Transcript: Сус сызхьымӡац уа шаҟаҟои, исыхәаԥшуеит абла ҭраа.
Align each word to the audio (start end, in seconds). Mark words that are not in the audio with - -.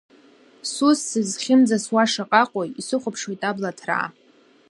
Сус 0.71 0.99
сызхьымӡац 1.09 1.85
уа 1.93 2.03
шаҟаҟои, 2.11 2.69
исыхәаԥшуеит 2.79 3.41
абла 3.49 3.71
ҭраа. 3.77 4.07